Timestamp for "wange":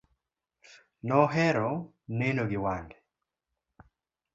2.65-2.97